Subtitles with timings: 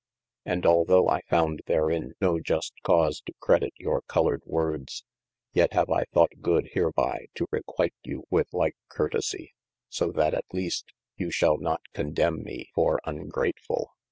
[0.45, 5.03] And although I founde therin no just cause to credite your coloured wordes,
[5.53, 9.51] yet have I thought good hereby too requite you with like curtesie,
[9.89, 13.89] so that at least you^; shall not condemne mee for ungratefull.